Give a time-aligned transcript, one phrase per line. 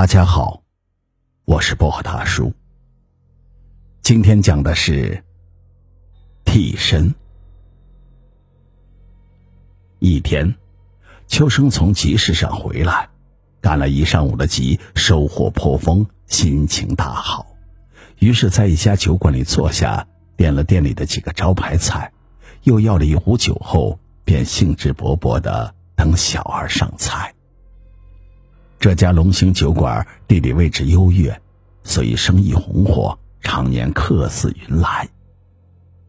[0.00, 0.62] 大家好，
[1.44, 2.54] 我是薄荷大叔。
[4.00, 5.22] 今天讲的是
[6.42, 7.14] 替身。
[9.98, 10.54] 一天，
[11.26, 13.10] 秋生从集市上回来，
[13.60, 17.44] 赶了一上午的集，收获颇丰，心情大好。
[18.20, 22.10] 于是，在一家酒馆里坐下，点了店里的几个招牌菜，
[22.62, 27.34] 又要了一壶酒后，便兴致勃勃的等小二上菜。
[28.80, 31.38] 这家龙兴酒馆地理位置优越，
[31.84, 35.06] 所以生意红火，常年客似云来。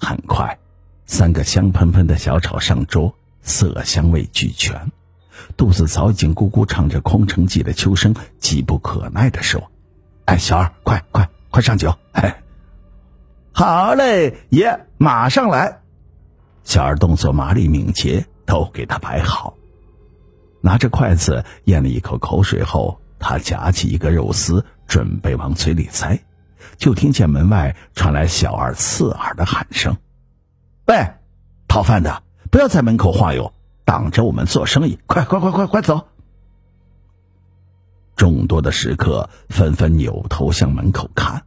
[0.00, 0.58] 很快，
[1.06, 4.90] 三个香喷喷的小炒上桌，色香味俱全。
[5.56, 9.70] 肚子早已经咕咕唱着《空城计》的秋生急不可耐地说
[10.26, 12.42] ：“哎，小二，快快快上酒！”哎，
[13.52, 15.82] 好嘞，爷，马上来。
[16.64, 19.54] 小二动作麻利敏捷，都给他摆好。
[20.66, 26.18] 拿着筷子咽了一口口水后，他夹起一个肉丝，准备往嘴里塞，
[26.76, 29.96] 就听见门外传来小二刺耳的喊声
[30.88, 31.06] ：“喂，
[31.68, 33.52] 讨饭的，不要在门口晃悠，
[33.84, 34.98] 挡着我们做生意！
[35.06, 36.08] 快快快快快走！”
[38.16, 41.44] 众多的食客纷纷扭头向门口看，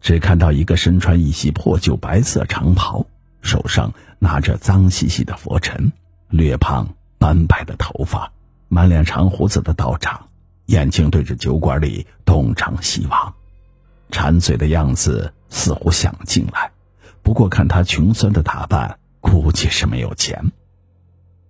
[0.00, 3.04] 只看到一个身穿一袭破旧白色长袍，
[3.42, 5.92] 手上拿着脏兮兮的佛尘，
[6.30, 8.32] 略胖斑白的头发。
[8.74, 10.30] 满脸长胡子的道长，
[10.66, 13.32] 眼睛对着酒馆里东张西望，
[14.10, 16.72] 馋嘴的样子似乎想进来。
[17.22, 20.50] 不过看他穷酸的打扮，估计是没有钱。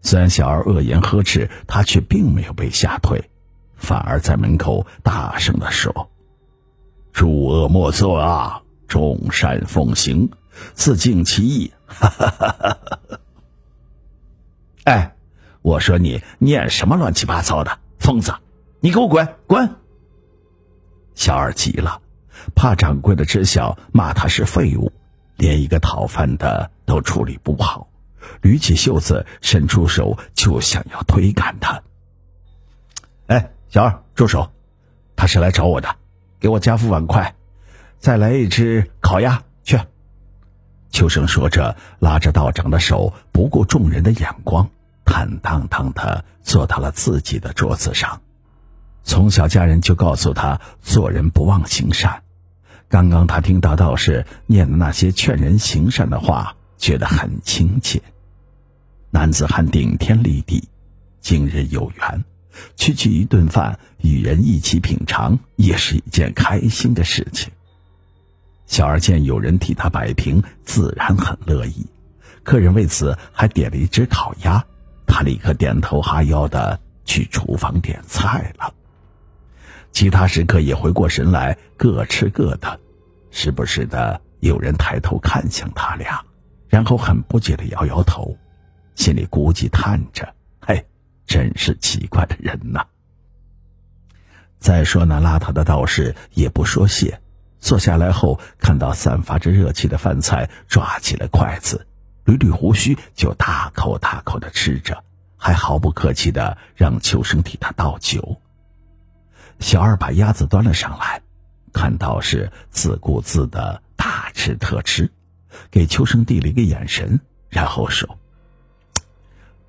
[0.00, 3.28] 虽然小二恶言呵斥，他却并没有被吓退，
[3.74, 6.12] 反而在门口大声的说
[7.12, 10.30] ：“诸恶莫作啊，众善奉行，
[10.72, 13.18] 自尽其意。”哈哈哈哈哈！
[14.84, 15.14] 哎。
[15.62, 18.34] 我说你念什么乱七八糟的疯子！
[18.80, 19.76] 你给我滚滚！
[21.14, 22.00] 小二急了，
[22.54, 24.92] 怕掌柜的知晓骂他是废物，
[25.36, 27.88] 连一个讨饭的都处理不好，
[28.40, 31.82] 捋起袖子伸出手就想要推赶他。
[33.26, 34.50] 哎，小二住手！
[35.16, 35.96] 他是来找我的，
[36.38, 37.34] 给我加副碗筷，
[37.98, 39.80] 再来一只烤鸭去。
[40.90, 44.70] 秋生说着，拉着道长的手，不顾众人的眼光。
[45.08, 48.20] 坦荡荡的坐到了自己的桌子上。
[49.04, 52.22] 从小家人就告诉他做人不忘行善。
[52.90, 58.02] 刚刚他听到道士念的那些劝人行善的话，觉得很亲切。
[59.10, 60.68] 男子汉顶天立地，
[61.22, 62.24] 今日有缘，
[62.76, 67.50] 区区一顿饭与人一起品尝，也是一件开心的事情。
[68.66, 71.86] 小二见有人替他摆平，自然很乐意。
[72.42, 74.66] 客人为此还点了一只烤鸭。
[75.18, 78.72] 他立刻点头哈腰的去厨房点菜了。
[79.90, 82.78] 其他食客也回过神来，各吃各的，
[83.32, 86.24] 时不时的有人抬头看向他俩，
[86.68, 88.38] 然后很不解的摇摇头，
[88.94, 90.32] 心里估计叹着
[90.64, 90.86] ：“嘿，
[91.26, 92.86] 真是奇怪的人呐。”
[94.60, 97.20] 再说那邋遢的道士也不说谢，
[97.58, 101.84] 坐下来后看到散发着热气的饭菜，抓起了筷子。
[102.24, 105.02] 捋捋胡须，就大口大口的吃着，
[105.38, 108.42] 还毫不客气的让秋生替他倒酒。
[109.60, 111.22] 小二把鸭子端了上来，
[111.72, 115.10] 看到是自顾自的大吃特吃，
[115.70, 118.18] 给秋生递了一个眼神，然后说：“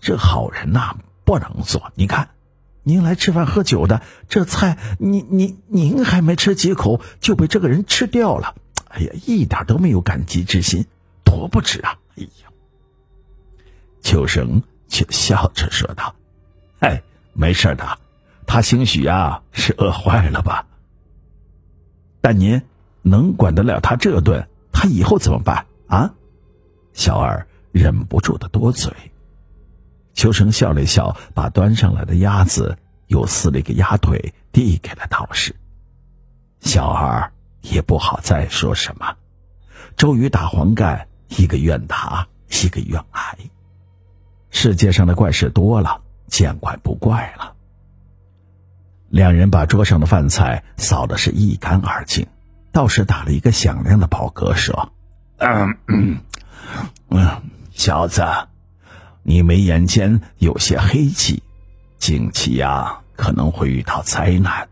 [0.00, 1.92] 这好人呐，不能做。
[1.94, 2.30] 你看，
[2.82, 8.56] 您来吃饭喝酒的，这菜您您您还没吃几口就被这个人吃掉了，
[8.88, 10.86] 哎呀，一点都没有感激之心，
[11.24, 11.98] 多不值啊！
[12.16, 12.50] 哎呀。”
[14.02, 16.14] 秋生却笑着说道
[16.80, 17.02] ：“哎，
[17.32, 17.98] 没事的，
[18.46, 20.66] 他兴许啊是饿坏了吧。
[22.20, 22.62] 但您
[23.02, 24.48] 能管得了他这顿？
[24.72, 26.14] 他以后怎么办啊？”
[26.92, 28.92] 小二忍不住的多嘴。
[30.14, 35.54] 秋生笑了笑，把端上来的鸭子又撕了一个鸭腿递给了道士。
[36.60, 37.30] 小二
[37.60, 39.14] 也不好再说什么。
[39.96, 42.26] 周瑜打黄盖，一个愿打，
[42.62, 43.38] 一个愿挨。
[44.66, 47.54] 世界上的怪事多了，见怪不怪了。
[49.08, 52.26] 两人把桌上的饭菜扫的是一干二净，
[52.72, 54.90] 道士打了一个响亮的饱嗝，说
[55.38, 56.18] ：“嗯
[57.10, 58.26] 嗯，小子，
[59.22, 61.44] 你眉眼间有些黑气，
[61.98, 64.68] 近期呀可能会遇到灾难。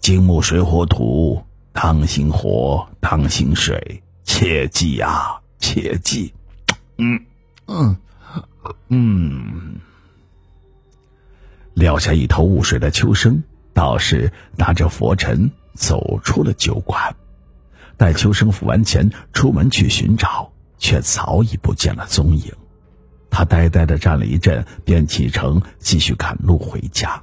[0.00, 6.34] 金木水火土，当心火，当心水，切记呀，切记。”
[6.98, 7.24] 嗯
[7.68, 7.86] 嗯。
[7.86, 7.96] 嗯，
[8.88, 9.80] 嗯
[11.74, 13.42] 撂下一头雾水的秋生
[13.72, 17.14] 道士拿着佛尘走出了酒馆。
[17.96, 22.52] 待秋生付完钱出门去寻找，却早已不见了踪影。
[23.30, 27.22] 他呆呆的站了一阵，便启程继续赶路回家。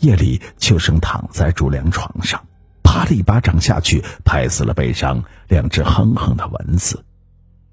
[0.00, 2.44] 夜里，秋生躺在竹凉床上，
[2.82, 7.04] 啪的一巴掌下去，拍死了背上两只哼哼的蚊子。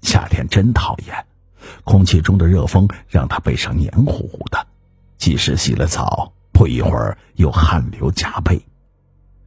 [0.00, 1.26] 夏天真讨厌，
[1.84, 4.66] 空气中的热风让他背上黏糊糊的，
[5.18, 8.64] 即使洗了澡，不一会儿又汗流浃背。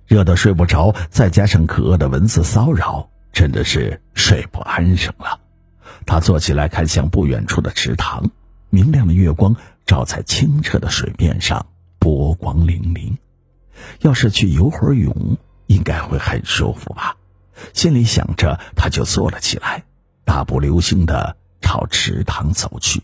[0.07, 5.39] 热得睡不着，再加上可恶的蚊子骚扰，真的是睡不安生了。
[6.06, 8.29] 他坐起来，看向不远处的池塘，
[8.69, 11.65] 明亮的月光照在清澈的水面上，
[11.97, 13.18] 波光粼粼。
[14.01, 17.18] 要是去游会儿泳，应该会很舒服吧？
[17.73, 19.85] 心里想着，他就坐了起来，
[20.23, 21.35] 大步流星的
[21.65, 23.01] 朝池塘走去。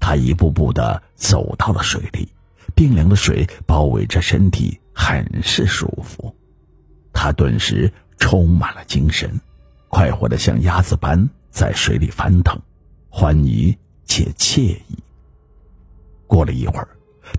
[0.00, 2.28] 他一步步的走到了水里，
[2.74, 4.80] 冰凉的水包围着身体。
[4.96, 6.36] 很是舒服，
[7.12, 9.40] 他顿时充满了精神，
[9.88, 12.62] 快活的像鸭子般在水里翻腾，
[13.10, 15.02] 欢愉且惬意。
[16.28, 16.88] 过了一会儿，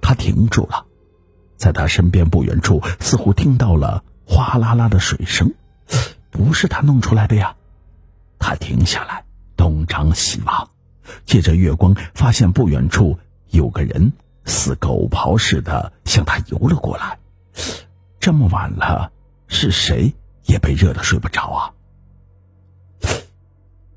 [0.01, 0.85] 他停住了，
[1.55, 5.53] 在他身边不远处，似乎听到了哗啦啦的水声，
[6.31, 7.55] 不是他弄出来的呀。
[8.37, 9.23] 他停下来，
[9.55, 10.69] 东张西望，
[11.25, 13.17] 借着月光，发现不远处
[13.49, 14.11] 有个人
[14.45, 17.17] 似狗刨似的向他游了过来。
[18.19, 19.11] 这么晚了，
[19.47, 20.13] 是谁
[20.45, 21.73] 也被热的睡不着啊？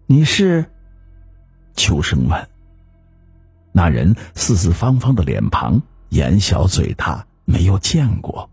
[0.06, 0.64] 你是？
[1.74, 2.48] 秋生问。
[3.72, 8.50] 那人四四方方的脸庞，眼小嘴大，没有见过。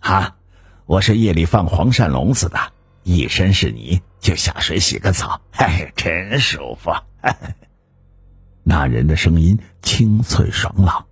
[0.00, 0.36] 啊，
[0.84, 2.58] 我是夜里放黄鳝笼子的，
[3.06, 6.90] 一身是泥，就下水洗个澡，嘿，真舒服。
[8.64, 11.06] 那人的声音清脆爽朗。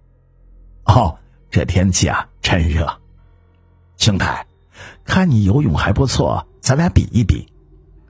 [0.86, 1.16] 哦。
[1.52, 3.00] 这天气啊，真热。
[3.96, 4.44] 兄台，
[5.04, 7.46] 看你游泳还不错，咱俩比一比。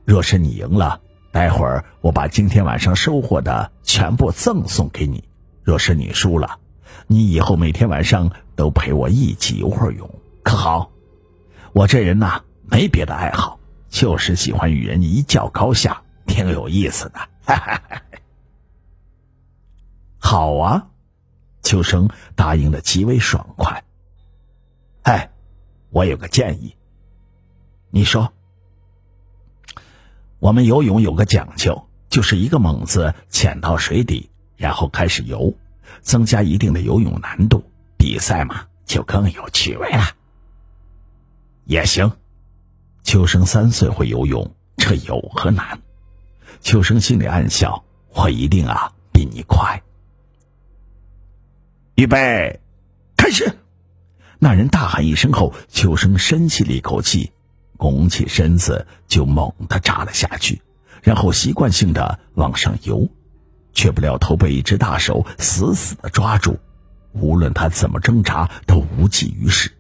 [0.07, 5.23] 若是你赢了，待会儿我把今天晚上收获的全部赠送给你；
[5.63, 6.59] 若是你输了，
[7.07, 10.11] 你以后每天晚上都陪我一起游会儿泳，
[10.43, 10.91] 可好？
[11.75, 13.61] 我这人呐，没别的爱好，
[13.95, 17.29] 就是喜欢与人一较高下，挺有意思的。
[20.19, 20.89] 好啊。
[21.63, 23.85] 秋生答应的极为爽快。
[25.03, 25.31] 哎，
[25.91, 26.77] 我有个建议。
[27.91, 28.33] 你说，
[30.41, 35.55] 我们游泳有个讲究，就是一个猛子潜到水底，然后开始游，
[36.01, 37.65] 增加一定的游泳难度，
[37.97, 40.03] 比赛嘛就更有趣味了。
[41.65, 42.11] 也行，
[43.05, 45.79] 秋生三岁会游泳，这有何难？
[46.63, 47.85] 秋生心里暗笑，
[48.15, 49.81] 我一定啊比你快。
[51.97, 52.61] 预备，
[53.15, 53.59] 开始！
[54.39, 57.31] 那人大喊一声后，秋生深吸了一口气，
[57.77, 60.63] 拱起身子就猛地扎了下去，
[61.03, 63.07] 然后习惯性的往上游，
[63.75, 66.59] 却不料头被一只大手死死的抓住，
[67.13, 69.71] 无论他怎么挣扎都无济于事。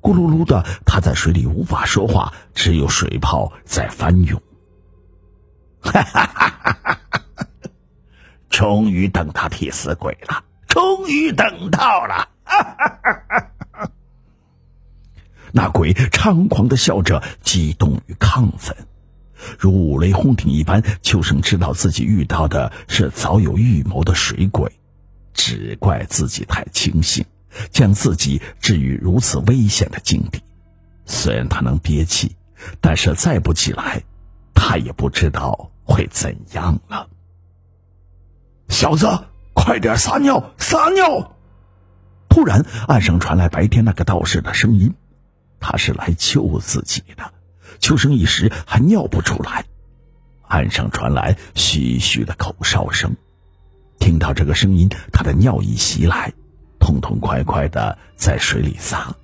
[0.00, 4.40] 咕噜噜的，他在水里无法说话，只有水泡在翻涌。
[5.80, 7.00] 哈哈哈哈哈！
[8.50, 10.44] 终于等他替死鬼了。
[10.66, 12.28] 终于等到了！
[15.50, 18.76] 那鬼猖狂的笑着，激动与亢奋，
[19.58, 20.82] 如五雷轰顶一般。
[21.02, 24.70] 秋生知道自己遇到的是早有预谋的水鬼，
[25.32, 27.24] 只怪自己太轻信，
[27.70, 30.42] 将自己置于如此危险的境地。
[31.06, 32.36] 虽然他能憋气，
[32.80, 34.02] 但是再不起来，
[34.54, 37.08] 他也不知道会怎样了。
[38.68, 39.06] 小子。
[39.60, 40.54] 快点撒尿！
[40.56, 41.34] 撒尿！
[42.28, 44.94] 突然，岸上传来白天那个道士的声音，
[45.58, 47.32] 他是来救自己的。
[47.80, 49.64] 秋生一时还尿不出来，
[50.46, 53.16] 岸上传来嘘嘘的口哨声。
[53.98, 56.32] 听到这个声音，他的尿意袭来，
[56.88, 59.14] 痛痛快快的在水里撒。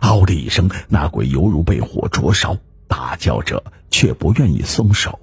[0.00, 2.56] 嗷的一声，那鬼犹如被火灼烧，
[2.88, 5.20] 大叫着，却不愿意松手。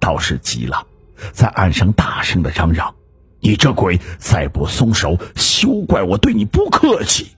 [0.00, 0.86] 道士急了，
[1.34, 2.94] 在岸上大声的嚷嚷。
[3.40, 7.36] 你这鬼，再不松手，休怪我对你不客气。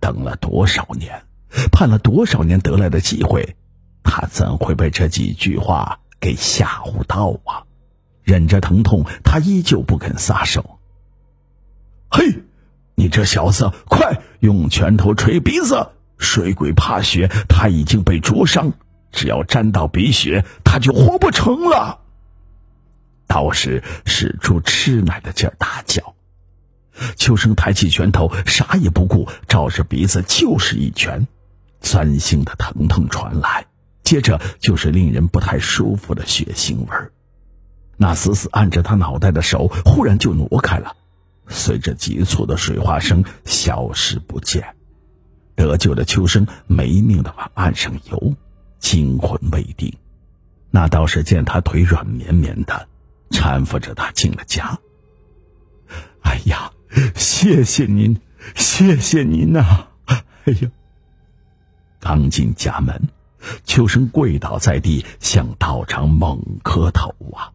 [0.00, 1.22] 等了多少年，
[1.70, 3.56] 盼了多少年得来的机会，
[4.02, 7.64] 他怎会被这几句话给吓唬到啊？
[8.22, 10.77] 忍着疼痛，他依旧不肯撒手。
[12.10, 12.42] 嘿，
[12.94, 15.90] 你这小子，快用拳头捶鼻子！
[16.16, 18.72] 水鬼怕血，他已经被灼伤，
[19.12, 22.00] 只要沾到鼻血，他就活不成了。
[23.28, 26.14] 道士使出吃奶的劲儿大叫，
[27.14, 31.28] 秋生抬起拳头，啥也不顾，照着鼻子就是一拳，
[31.80, 33.66] 钻心的疼痛传来，
[34.02, 37.12] 接着就是令人不太舒服的血腥味儿。
[37.96, 40.96] 那死死按着他脑袋的手忽然就挪开了，
[41.48, 44.74] 随着急促的水花声消失不见。
[45.54, 48.34] 得救的秋生没命的往岸上游，
[48.78, 49.92] 惊魂未定。
[50.70, 52.88] 那道士见他腿软绵绵的，
[53.30, 54.78] 搀扶着他进了家。
[56.22, 56.70] 哎呀，
[57.14, 58.20] 谢谢您，
[58.54, 59.88] 谢谢您呐！
[60.06, 60.22] 哎
[60.60, 60.70] 呀，
[61.98, 63.08] 刚进家门，
[63.64, 67.52] 秋生跪倒在地，向道长猛磕头啊！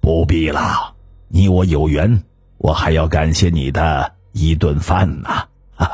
[0.00, 0.95] 不必了，
[1.28, 2.22] 你我有缘，
[2.58, 5.28] 我还要感谢你的一顿饭呢。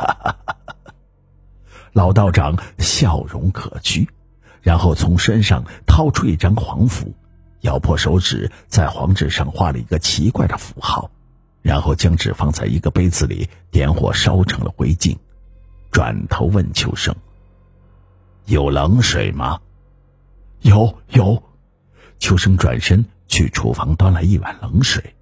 [1.92, 4.06] 老道长笑容可掬，
[4.60, 7.14] 然后从身上掏出一张黄符，
[7.60, 11.10] 咬破手指，在黄纸上画了一个奇怪的符号，
[11.60, 15.16] 然后将纸放在一个杯子里，点火烧成了灰烬，
[15.90, 17.14] 转头问秋生
[18.46, 19.60] ：“有冷水吗
[20.62, 21.42] ？”“有有。”
[22.18, 25.14] 秋生转身去厨房端来一碗冷水，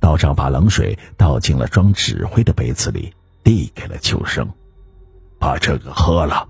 [0.00, 3.12] 道长把冷水倒进了装纸灰的杯子里。
[3.44, 4.46] 递给了秋生，
[5.38, 6.46] 把这个喝了。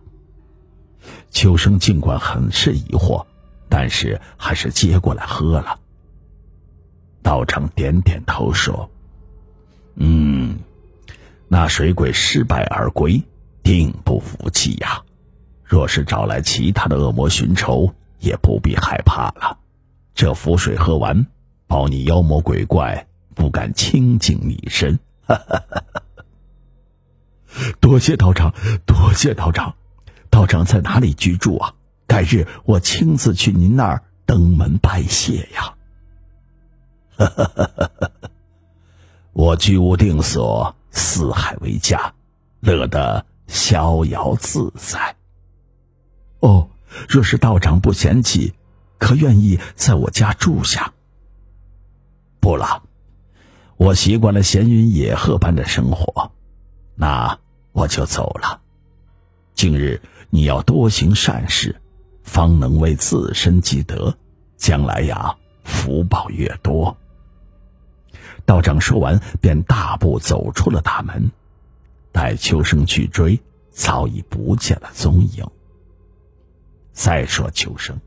[1.31, 3.25] 秋生尽管很是疑惑，
[3.69, 5.79] 但是还是接过来喝了。
[7.23, 8.91] 道长点点头说
[9.95, 10.59] ：“嗯，
[11.47, 13.23] 那水鬼失败而归，
[13.63, 15.01] 定不服气呀。
[15.63, 19.57] 若是找来其他的恶魔寻仇，也不必害怕了。
[20.15, 21.27] 这符水喝完，
[21.69, 23.07] 保你妖魔鬼怪
[23.39, 25.93] 不敢亲近你身。”哈哈哈哈。
[27.81, 28.53] 多谢道长，
[28.85, 29.75] 多谢道长。
[30.29, 31.75] 道长在哪里居住啊？
[32.07, 35.75] 改日我亲自去您那儿登门拜谢呀。
[39.33, 42.15] 我居无定所，四海为家，
[42.61, 45.17] 乐得逍遥自在。
[46.41, 46.69] 哦，
[47.09, 48.55] 若是道长不嫌弃，
[48.99, 50.93] 可愿意在我家住下？
[52.41, 52.83] 不了，
[53.79, 56.31] 我习惯了闲云野鹤般的生活。
[56.95, 57.39] 那。
[57.73, 58.61] 我就走了。
[59.55, 61.81] 今日你要多行善事，
[62.25, 64.17] 方能为自身积德，
[64.57, 66.97] 将来呀福报越多。
[68.45, 71.31] 道长说完，便大步走出了大门。
[72.11, 73.39] 待秋生去追，
[73.71, 75.47] 早已不见了踪影。
[76.93, 78.01] 再说秋生，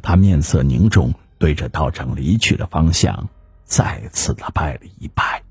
[0.00, 3.28] 他面色凝重，对着道长离去的方向，
[3.68, 5.47] 再次的拜了一拜。